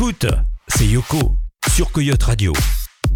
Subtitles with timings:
[0.00, 0.26] Écoute,
[0.68, 1.32] c'est Yoko
[1.74, 2.52] sur Coyote Radio.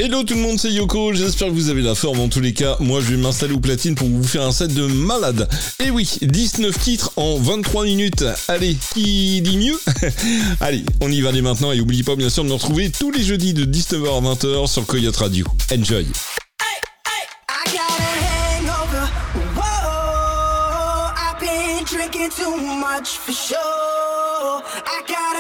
[0.01, 2.53] Hello tout le monde, c'est Yoko, j'espère que vous avez la forme en tous les
[2.55, 2.77] cas.
[2.81, 5.49] Moi je vais m'installer au platine pour vous faire un set de malade.
[5.79, 8.25] Et oui, 19 titres en 23 minutes.
[8.49, 9.79] Allez, qui dit mieux
[10.61, 13.13] Allez, on y va dès maintenant et n'oubliez pas bien sûr de nous retrouver tous
[13.13, 15.47] les jeudis de 19h à 20h sur Coyote Radio.
[15.73, 16.05] Enjoy
[24.75, 25.32] I got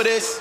[0.00, 0.39] ップです。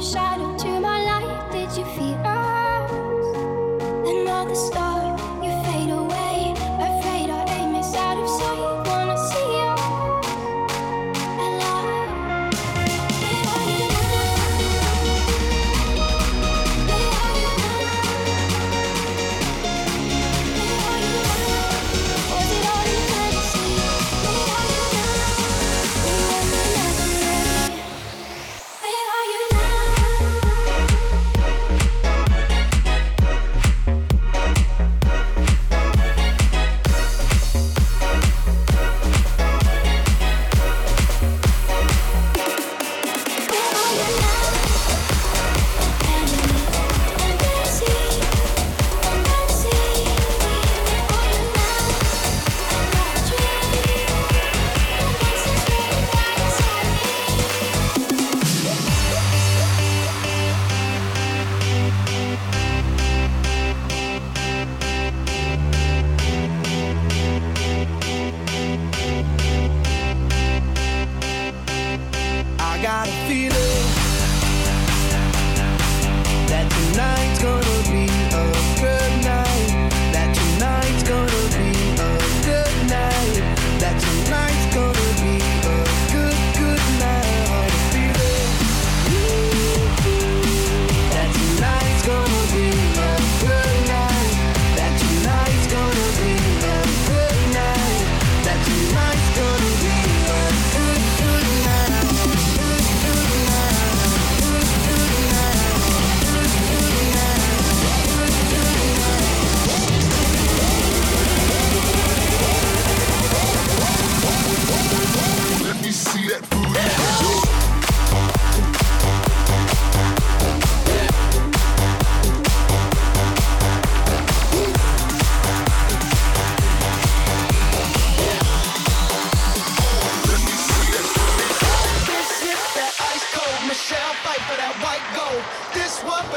[0.00, 1.50] shadow to my light?
[1.50, 2.07] Did you feel?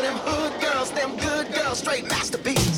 [0.01, 2.70] them hood girls, them good girls, straight masterpiece.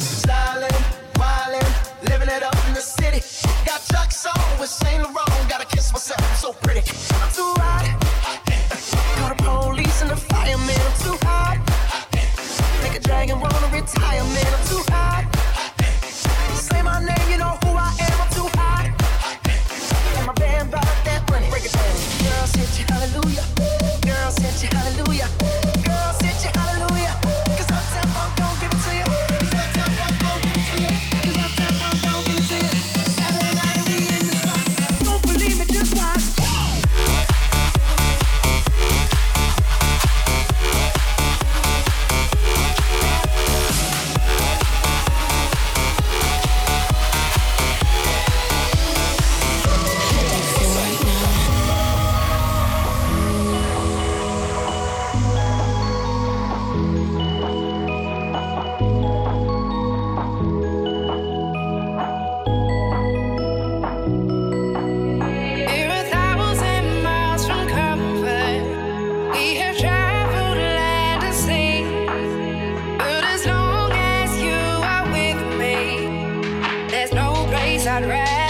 [77.85, 78.42] not rather.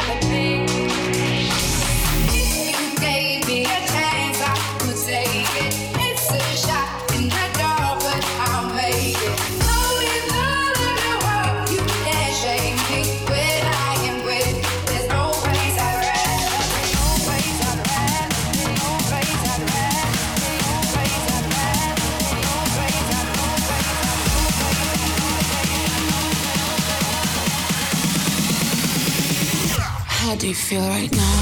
[30.73, 31.32] feel right now.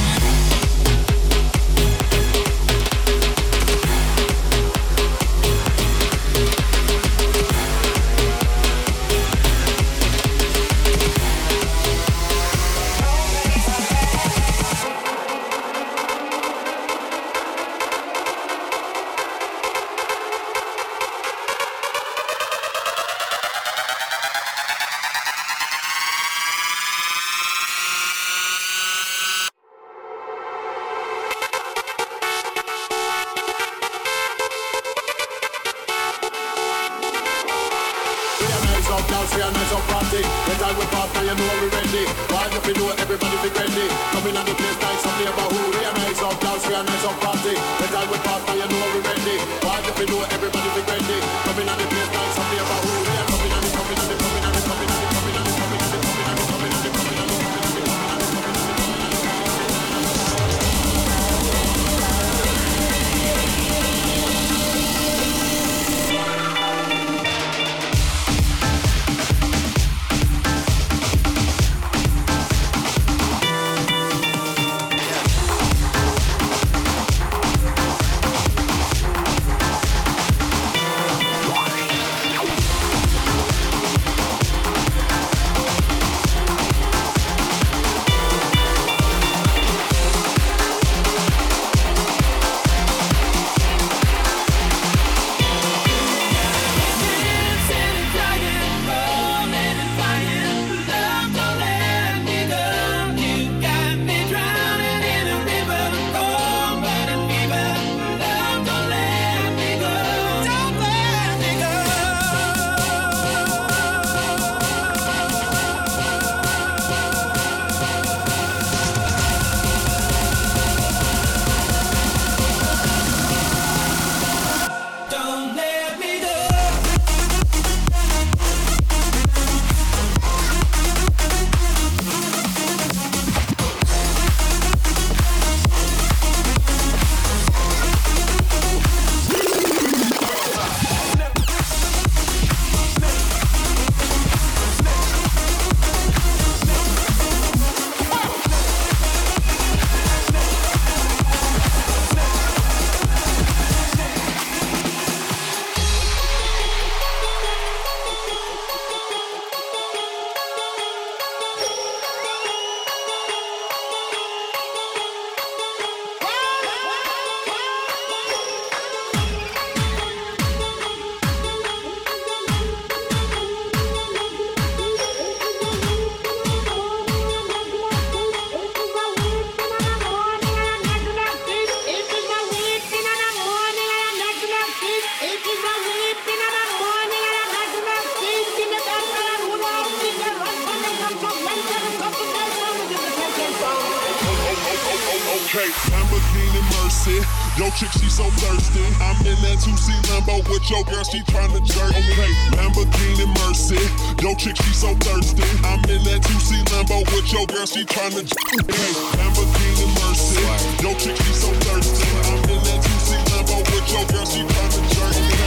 [195.53, 197.19] Okay, Lamborghini Mercy.
[197.59, 198.79] Yo, chick, she so thirsty.
[199.03, 201.91] I'm in that 2C Lambo with your girl, she tryna jerk.
[201.91, 203.75] Okay, Lamborghini Mercy.
[204.23, 205.43] Yo, chick, she so thirsty.
[205.67, 208.63] I'm in that 2C Lambo with your girl, she tryna jerk.
[208.63, 210.39] Okay, Lamborghini Mercy.
[210.79, 212.07] Yo, chick, she so thirsty.
[212.31, 215.11] I'm in that 2C Lambo with your girl, she tryna jerk.
[215.19, 215.40] Okay,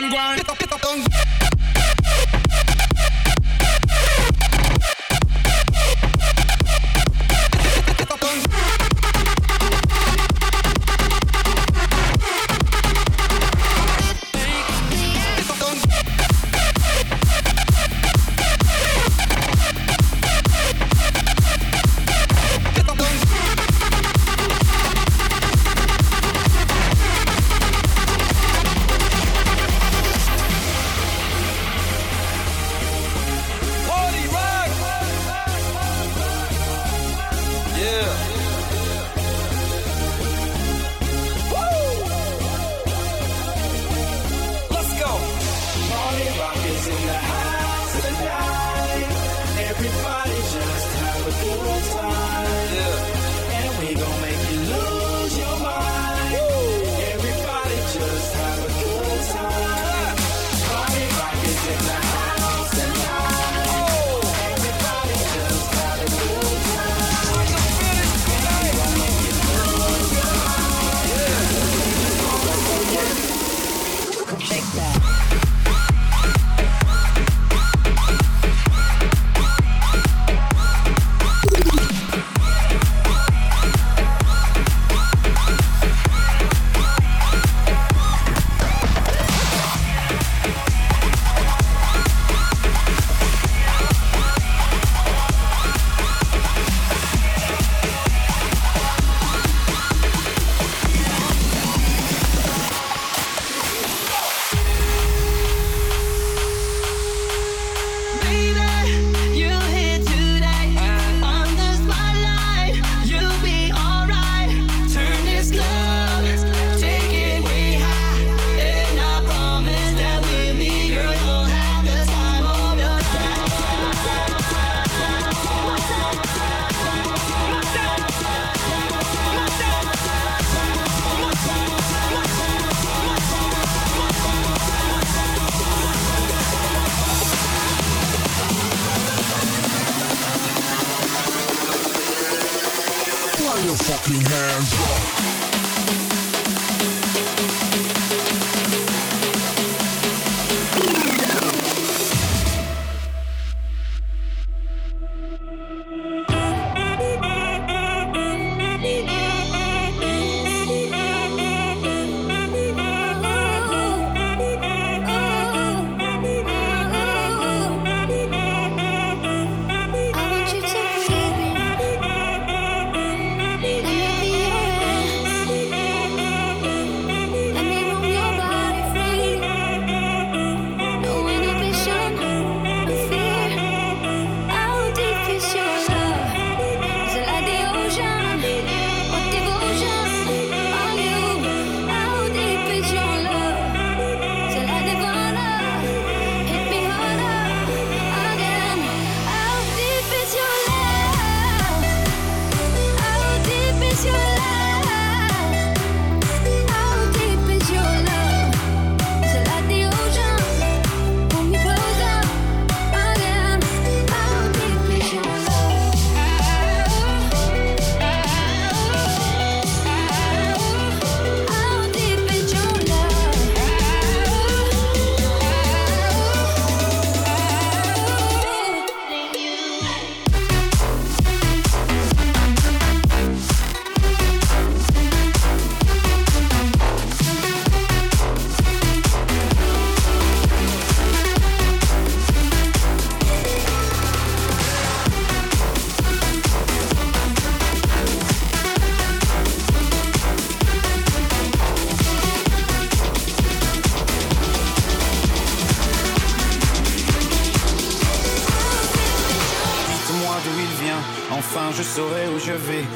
[0.00, 0.53] man, go on.